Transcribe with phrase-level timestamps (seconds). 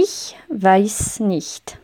[0.00, 1.76] Ich weiß nicht.